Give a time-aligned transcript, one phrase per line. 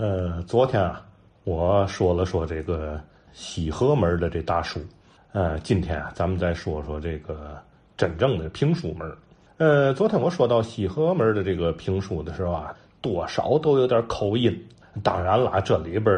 [0.00, 1.04] 呃，昨天啊，
[1.44, 2.98] 我说了说这个
[3.34, 4.80] 西河门的这大叔，
[5.32, 7.58] 呃，今天啊，咱们再说说这个
[7.98, 9.06] 真正的评书门。
[9.58, 14.58] 呃，昨天我说到西河门的这个评书的时候啊，多少都有点口音。
[15.02, 16.16] 当然了，这里边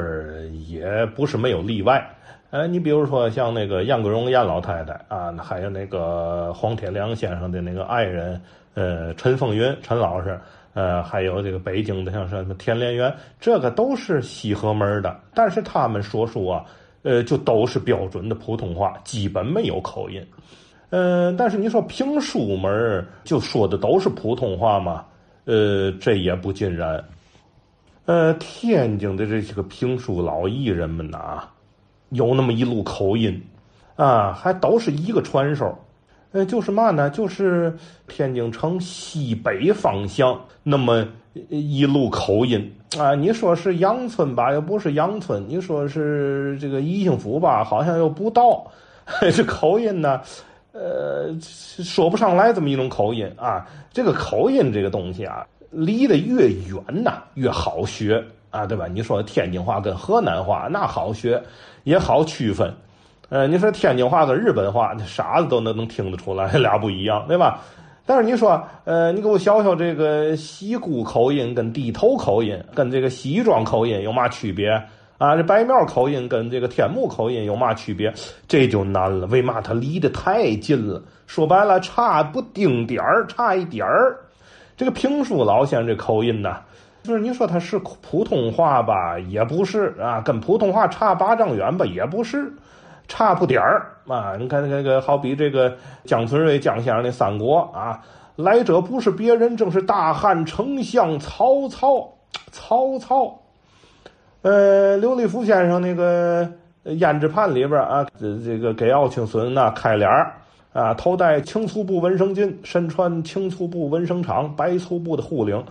[0.69, 2.09] 也不是没有例外。
[2.53, 8.39] 哎，你比如说像那个杨贵荣杨老太太啊，还有那个黄铁良先生的那个爱人，
[8.75, 10.39] 呃，陈凤云陈老师，
[10.75, 13.11] 呃，还有这个北京的像什么田连元，
[13.41, 16.63] 这个都是西河门的，但是他们说书啊，
[17.05, 20.23] 呃，就都是标准的普通话，基本没有口音。
[20.91, 25.07] 呃，但是你说评书门就说的都是普通话吗？
[25.47, 27.03] 呃，这也不尽然。
[28.05, 31.45] 呃，天津的这些个评书老艺人们呐，
[32.13, 33.43] 有那么一路口音，
[33.97, 35.79] 啊，还都是一个传说。
[36.33, 37.11] 呃，就是嘛呢？
[37.11, 37.77] 就是
[38.09, 41.07] 天津城西北方向那么
[41.51, 43.15] 一路口音啊。
[43.15, 48.65] 你说是杨村吧，又不是杨村；你说是这个宜兴府吧，好像又不到。
[49.35, 50.21] 这口音呢，
[50.73, 53.67] 呃，说不上来这么一种口音啊。
[53.93, 55.47] 这个口音这个东西啊。
[55.75, 58.87] 离得越远呐，越好学啊，对吧？
[58.87, 61.43] 你说天津话跟河南话那好学，
[61.83, 62.73] 也好区分。
[63.29, 67.61] 呃，你说天津话跟日本话，那傻子都能能听得出来， 俩不一样，对吧？
[68.05, 74.69] 但是你说，呃，你给我学学这个西沽口音跟地头口音，跟这个西庄口音有嘛区别
[75.19, 75.37] 啊？
[75.37, 78.13] 这白庙口音跟这个天目口音有嘛区别？
[78.49, 81.01] 这就难了，为嘛它离得太近了？
[81.27, 84.19] 说白了，差不丁点儿，差一点儿。
[84.77, 86.57] 这个评书老先生这口音呢，
[87.03, 92.53] 就是你说他是普通话吧，也不是啊，跟普通话差八丈远吧，也不是，
[93.09, 94.37] 差不点儿啊。
[94.39, 98.01] 你看那个，好比这个姜存瑞姜先生的《三国》啊，
[98.37, 102.09] 来者不是别人，正是大汉丞相曹操。
[102.51, 103.39] 曹操，
[104.41, 106.45] 呃，刘立福先生那个
[106.99, 110.33] 《胭脂盘》里边啊，这这个给傲青孙那开脸儿。
[110.73, 115.63] 啊，头戴青粗布纹生巾，身穿青粗布纹生长，白粗布的护领，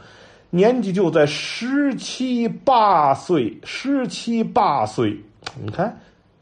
[0.53, 5.17] 年纪就在十七八岁，十七八岁。
[5.63, 5.97] 你看，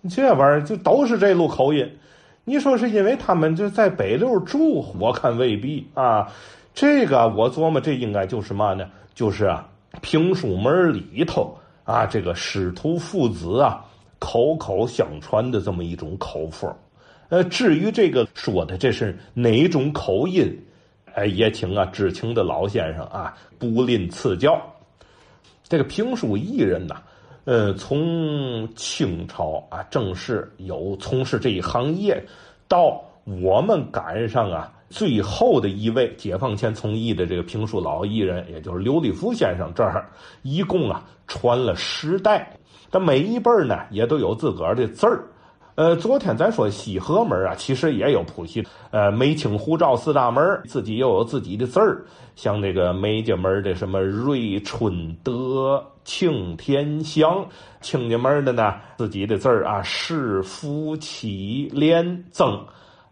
[0.10, 1.88] 这玩意儿就都是这路口音。
[2.44, 4.84] 你说是因为他们就在北六住？
[5.00, 6.28] 我看未必啊。
[6.74, 8.90] 这个我琢磨，这应该就是嘛呢？
[9.14, 9.68] 就是啊，
[10.02, 13.86] 评书门里头啊，这个师徒父子啊，
[14.18, 16.74] 口口相传的这么一种口风。
[17.30, 20.52] 呃，至于这个说的这是哪种口音，
[21.14, 24.62] 哎，也请啊知情的老先生啊不吝赐教。
[25.68, 26.96] 这个评书艺人呐，
[27.46, 32.24] 呃，从清朝啊正式有从事这一行业，
[32.68, 40.10] 到我们赶上啊最后的一位解放前从艺的这个评书老艺人，也就是刘立福先生这儿，
[40.42, 42.58] 一共啊传了十代，
[42.92, 45.24] 这每一辈呢也都有自个儿的字儿。
[45.80, 48.62] 呃，昨天咱说西河门啊，其实也有谱系。
[48.92, 52.04] 呃，梅清湖照四大门自己又有自己的字儿，
[52.36, 57.48] 像这个梅家门的什么瑞春德庆天祥，
[57.80, 62.62] 亲家门的呢自己的字儿啊，是福启连增。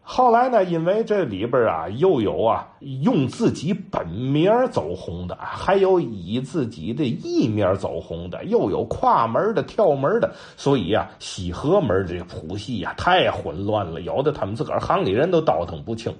[0.09, 2.66] 后来呢，因为这里边啊，又有啊
[3.03, 16.16] 用自己本名走红的，还有以自己的艺名走红的，又有跨门的、跳门的，所以啊，西河门这谱系呀太混乱了，有的他们自个儿行里人都倒腾不清。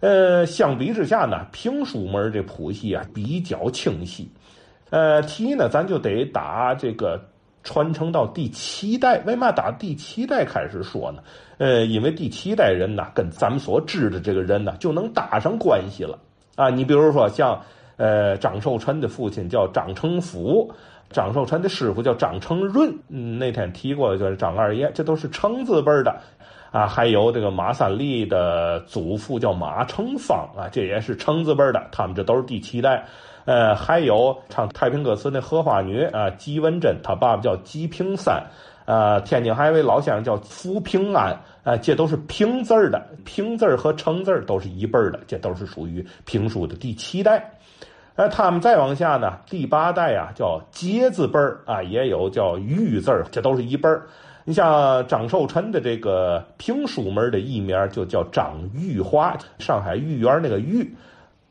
[0.00, 4.32] 呃，相比之下呢，评书门这谱系啊比较清晰。
[4.88, 7.22] 呃，题呢，咱就得打这个。
[7.62, 11.22] 传承到第七代，为嘛打第七代开始说呢？
[11.58, 16.18] 呃，因为第七代人呢，跟咱们所知的这个人呢，就能搭上关系了
[16.56, 16.70] 啊。
[16.70, 17.60] 你比如说像，
[17.96, 20.72] 呃，张寿臣的父亲叫张成福，
[21.10, 26.18] 张寿臣的师傅叫张成润，嗯，那天提过就是张二爷，这都是成字辈的
[26.72, 26.86] 啊。
[26.86, 33.06] 还有这个马三立的祖父叫马成芳啊，这也是成字辈的，他们这都是第七代。
[33.44, 38.42] 呃，还有唱太平歌词那荷花女啊，吉文珍，她爸爸叫吉平三，
[38.84, 47.52] 呃，天津还有一位老先生叫福平安，啊，这都是平字儿的，平字儿和成字儿都是一辈儿的，这都是属于评书的第七代。
[48.16, 54.02] 呃，他们再往下呢，第八代啊叫节字辈儿啊，也有叫玉字儿，这都是一辈儿。
[54.44, 60.94] 你像张寿臣的这个评书门的艺名就叫张玉华，上海豫园那个豫。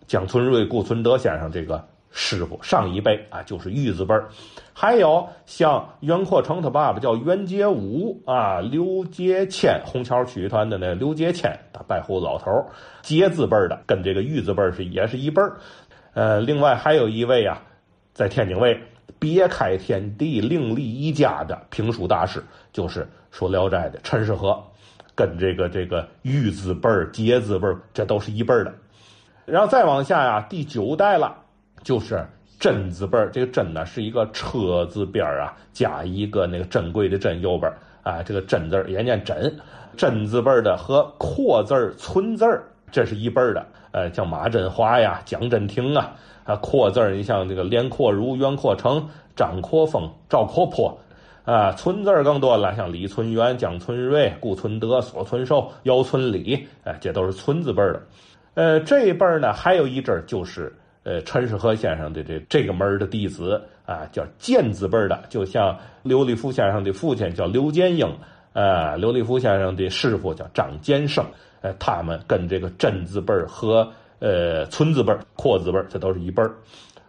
[0.09, 4.23] 蒋存瑞、顾存德先生这个师傅上一辈啊，就是玉字辈儿；
[4.73, 12.65] 还有像袁阔成他爸爸叫袁杰武啊，刘杰谦红桥曲艺团的那刘杰谦，他拜胡子老头儿
[13.03, 15.57] 杰字辈儿的，跟这个玉字辈儿是也是一辈儿。
[16.15, 17.62] 呃，另外还有一位啊，
[18.12, 18.81] 在天津卫
[19.19, 24.59] 别开天地，另立一家的评书大师，就是说《聊斋》的陈世和，
[25.13, 28.73] 跟这个这个玉字辈儿、杰字辈儿，这都是一辈儿的。
[29.50, 31.36] 然后再往下呀，第九代了，
[31.84, 32.25] 就是
[32.60, 33.30] 真字辈儿。
[33.31, 39.54] 这个真呢，是一个车字边儿啊，加一个那个珍贵的珍右边儿啊，这个真字儿也念真。
[39.98, 43.66] 真字辈儿的和阔字儿、存字儿，这是一辈儿的。
[43.92, 46.16] 呃，像马振华呀、蒋振廷啊，
[46.46, 49.06] 啊，阔字儿，你像这个连阔如、袁阔成、
[49.36, 50.98] 张阔峰、赵阔坡，
[51.44, 58.01] 啊，存字儿更多了，像李存元、蒋存瑞、顾存德、索存寿、姚存礼，哎，这都是存字辈儿的。
[58.59, 60.69] 呃，这一辈儿呢，还有一阵就是
[61.03, 68.06] 呃陈世和先生的这这个门的弟子啊，叫建字辈儿的，就像刘立福先生的父亲叫刘建英，
[68.51, 71.25] 呃，刘立福先生的师傅叫张建生。
[71.61, 73.89] 呃，他们跟这个真字辈儿和
[74.19, 76.51] 呃村字辈儿、阔字辈儿，这都是一辈儿。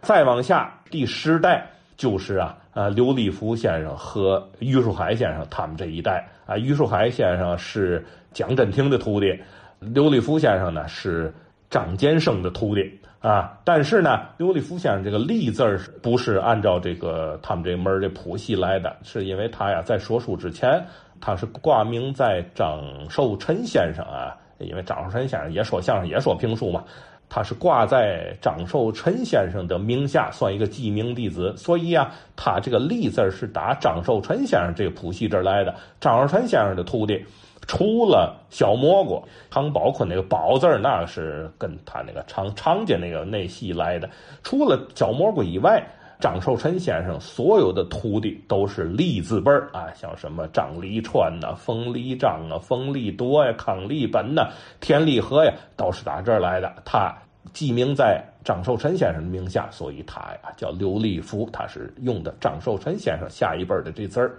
[0.01, 6.57] 再往下，第十代就是啊，啊，刘立福先生和于树海先生他们这一代啊。
[6.57, 9.37] 于树海先生是蒋振廷的徒弟，
[9.81, 11.33] 刘立福先生呢是
[11.67, 13.57] 张建生的徒弟啊。
[13.63, 20.85] 但是呢，刘立福先生这个“立”字儿不是按照这个他们这门儿的谱系来的，是因为他呀在说书之前，
[21.19, 22.79] 他是挂名在张
[23.09, 24.37] 寿臣先生啊。
[24.59, 26.83] 因为张寿臣先生也说相声，也说评书嘛，
[27.27, 35.73] 他是挂在张寿臣先生的名下，算一个记名弟子，所以啊，他这个“立”字是打张寿臣先生这个谱系这儿来的。
[35.99, 37.25] 张寿臣先生的徒弟，
[37.71, 44.09] 除了小蘑菇康宝坤那个“宝”字那是跟他那个常常家那个那系来的，
[44.43, 45.81] 除了小蘑菇以外。
[46.19, 54.47] 张寿臣先生所有的徒弟都是立字辈儿啊，像什么张立川呐、冯立章啊、冯立多呀、康立本呐、
[54.79, 56.71] 田立和呀，都是打这儿来的。
[56.85, 57.11] 他
[57.53, 64.37] 记名在张寿臣先生的名下，所以他呀叫刘立福，他是用的张寿臣先生下一辈的这字儿。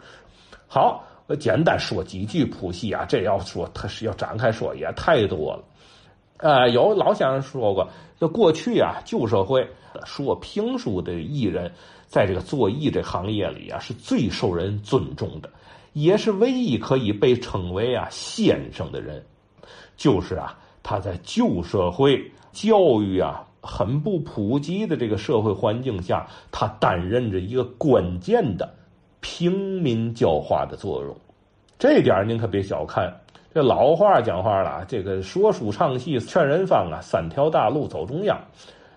[0.69, 1.03] 好，
[1.37, 5.65] 简单说几句谱系啊，这要说他是要展开说也太多了。
[6.39, 7.89] 呃，有老先生说过，
[8.19, 9.67] 这过去啊旧社会。
[10.07, 11.71] 说评书的艺人，
[12.07, 15.51] 在这个做艺这行业里啊，是最受人尊重的，
[15.93, 19.23] 也是唯一可以被称为啊先生的人。
[19.95, 28.75] 就是啊，他在旧社会教育啊很不普及的这个社会环境下，他担任着一个关键的
[29.23, 31.17] 平民教化的作用。
[31.79, 33.11] 这点您可别小看。
[33.55, 38.39] 这老话讲话了，这个说书唱戏劝人方啊，三条大路走中央。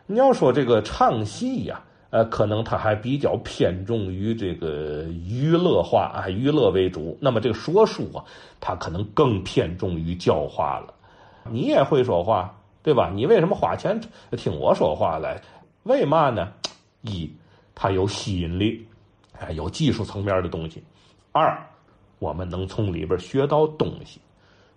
[0.05, 7.17] 你要说这个唱戏呀，呃，可能他还比较偏重于这个娱乐化啊，娱乐为主。
[7.19, 8.23] 那么这个说书啊，
[8.61, 10.93] 他可能更偏重于教化了。
[11.49, 13.11] 你也会说话，对吧？
[13.13, 13.99] 你为什么花钱
[14.31, 15.41] 听我说话来？
[15.83, 16.51] 为嘛呢？
[17.01, 17.29] 一，
[17.75, 18.87] 它有吸引力，
[19.39, 20.79] 哎，有技术层面的东西；
[21.31, 21.57] 二，
[22.19, 24.19] 我们能从里边学到东西。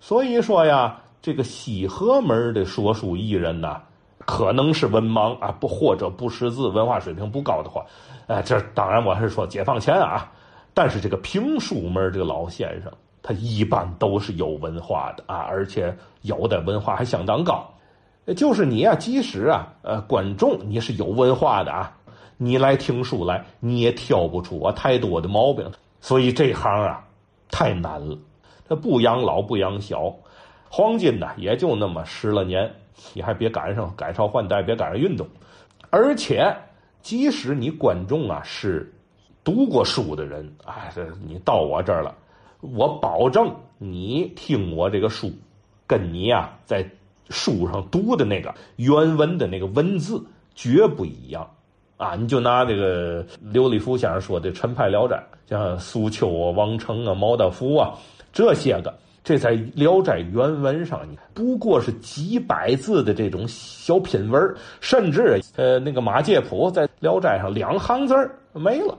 [0.00, 3.82] 所以说呀，这个西河门的说书艺人呐。
[4.26, 7.82] 可能是文盲啊，不或者不识字，文化水平不高的话，
[8.26, 10.30] 哎，这当然我是说解放前啊。
[10.74, 17.66] 但是这个评书门这个老先生，他一般都是有文化的啊，而且有的文化还相当高。
[18.36, 21.96] 就是你啊，即使啊，呃，观众你是有文化的啊，
[22.38, 25.70] 你来听书来，你也挑不出我太多的毛病。
[26.00, 27.04] 所以这行啊，
[27.50, 28.16] 太难了。
[28.68, 30.14] 他不养老不养小，
[30.70, 32.72] 黄金呢也就那么十来年。
[33.14, 35.26] 你还别赶上改朝换代，别赶上运动。
[35.90, 36.56] 而且，
[37.00, 38.92] 即使你观众啊是
[39.42, 42.14] 读过书的人，哎，这你到我这儿了，
[42.60, 45.32] 我保证你听我这个书，
[45.86, 46.88] 跟你呀在
[47.30, 50.24] 书上读的那个原文的那个文字
[50.54, 51.48] 绝不一样
[51.98, 52.14] 啊！
[52.14, 57.92] 你就拿这个刘立福先生说的陈派聊斋，像苏秋啊、王成啊、毛大福啊
[58.32, 58.94] 这些个。
[59.24, 68.14] 这在《聊斋》原文上，你不过是几百字的这种小品文甚至呃，那个马介甫在《聊斋》上两行字
[68.54, 68.96] 没了。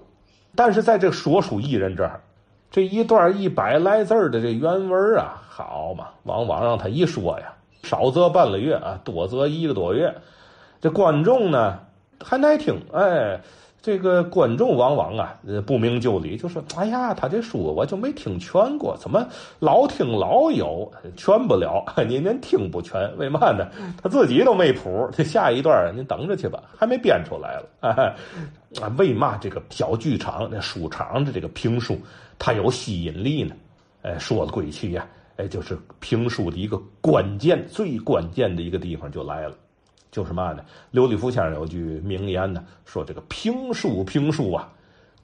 [0.54, 2.22] 但是在这说书艺人这儿，
[2.70, 7.52] 这一段一百来字的这原文啊，好嘛，往往让他一说呀，
[7.82, 10.14] 少则半个月啊，多则一个多月，
[10.80, 11.80] 这观众呢
[12.24, 13.40] 还耐听，哎。
[13.82, 19.26] 这个观众往往啊，不明就里，就说：“哎呀，他这书我就没听全过，怎么
[19.60, 21.86] 老听老有，全不了？
[22.06, 23.66] 您您听不全，为嘛呢？
[24.04, 25.10] 他自己都没谱。
[25.14, 27.70] 这下一段您等着去吧，还没编出来了。
[28.84, 31.98] 啊，为嘛这个小剧场、那书场的这个评书，
[32.38, 33.56] 它有吸引力呢？
[34.02, 35.08] 哎，说了归去呀，
[35.38, 39.56] 哎，就是评书的一个关键、最关键的一个地方就来了。”
[40.12, 40.64] 就是嘛呢？
[40.92, 44.68] 刘立福先生有句名言呢，说这个评书评书啊，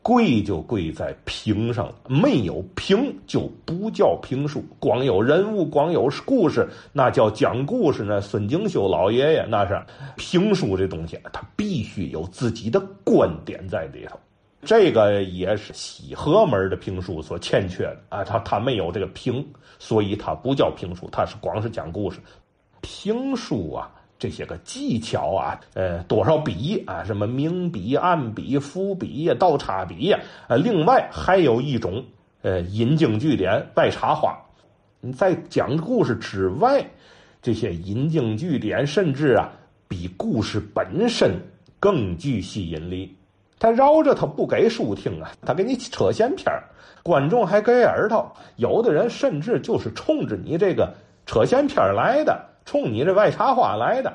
[0.04, 4.64] 贵就贵在评上，没有评就不叫评书。
[4.80, 8.22] 光有人物，光有故事，那叫讲故事呢。
[8.22, 9.82] 孙敬修老爷爷那是
[10.18, 14.20] 评书这东西，他必须有自己的观点在里头。
[14.62, 19.44] 这个也是西河门的评书所欠缺的啊，他他没有这个评，
[19.80, 22.20] 所以他不叫评书，他是光是讲故事。
[22.82, 23.90] 评书啊。
[24.18, 32.04] 这些个技巧啊，呃，多少笔啊，什么明笔、暗笔、伏笔呀、倒插笔呀，呃，另外还有一种，
[32.42, 34.38] 呃，引经据典、外插花。
[35.02, 36.84] 你在讲故事之外，
[37.42, 39.52] 这些引经据典，甚至啊，
[39.88, 41.38] 比故事本身
[41.80, 43.16] 更具吸引力。
[43.60, 46.52] 他绕着他不给书听啊，他给你扯闲篇
[47.04, 48.36] 观众还给耳朵。
[48.56, 50.94] 有的人甚至就是冲着你这个
[51.26, 52.55] 扯闲篇来的。
[52.66, 54.12] 冲你这外插花来的，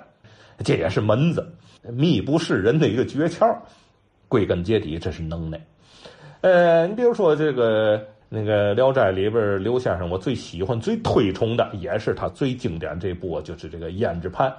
[0.65, 1.51] 这也是门子，
[1.83, 3.57] 密不示人的一个诀窍。
[4.29, 5.61] 归根结底，这是能耐。
[6.43, 14.55] 呃，你比如说这个那个《聊斋》里边，刘先生我最喜欢、最推崇的，也是他最经典这部，就是这个胭脂盘。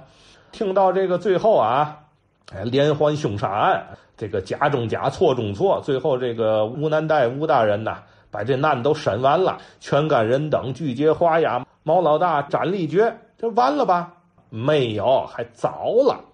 [0.50, 1.98] 听到这个最后啊，
[2.64, 3.82] 连环凶杀案，
[4.14, 13.10] 这个假中假、错中错，最后这个吴南代吴大人呐，把这难都审完了，全干人等拒绝画押，毛老大斩立决。
[13.42, 14.14] 这完了吧？
[14.50, 16.24] 没有，还早了。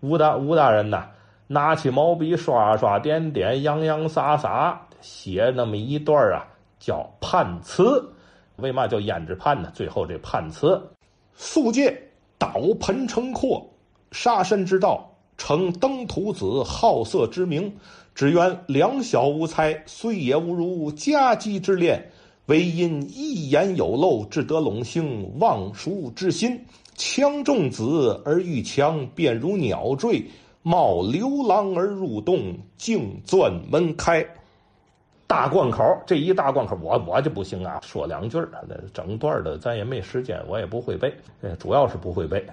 [0.00, 1.06] 吴大吴大人呐，
[1.46, 6.44] 拿起毛笔刷刷点点，洋洋洒洒写那么一段啊，
[6.80, 8.04] 叫判词。
[8.56, 9.70] 为嘛叫胭脂判呢？
[9.72, 10.82] 最后这判词：
[11.34, 11.96] 素戒
[12.36, 13.64] 倒盆成阔，
[14.10, 17.72] 杀身之道，成登徒子好色之名，
[18.12, 22.10] 只愿两小无猜，虽也无如家鸡之恋。
[22.46, 26.64] 唯因一言有漏，只得陇兴望蜀之心。
[26.94, 30.22] 强众子而遇强，便如鸟坠；
[30.62, 34.24] 冒流浪而入洞，竟钻门开。
[35.26, 37.80] 大贯口，这一大贯口，我我就不行啊！
[37.82, 38.38] 说两句
[38.68, 41.12] 那整段的咱也没时间，我也不会背，
[41.58, 42.46] 主要是不会背。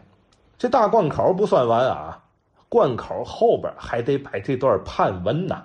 [0.58, 2.20] 这大贯口不算完啊，
[2.68, 5.64] 贯口后边还得摆这段判文呐。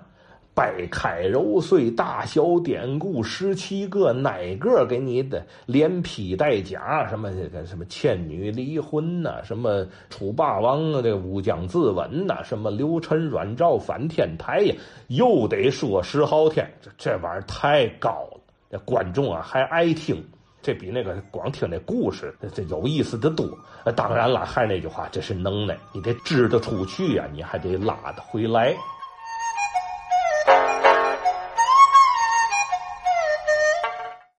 [0.58, 7.08] 掰开揉碎，大小典故十七个，哪个给你的连批带讲？
[7.08, 9.40] 什么这个什么倩女离婚呐？
[9.44, 12.42] 什么楚霸王啊这乌江自刎呐？
[12.42, 14.74] 什么刘晨软诏反天台呀？
[15.06, 18.28] 又得说十好天，这这玩意儿太高
[18.68, 20.20] 了，观众啊还爱听，
[20.60, 23.46] 这比那个光听那故事这有意思的多。
[23.94, 28.74] 当然了，还是那句话，这是能耐，你得支得出去呀，你还得拉得回来。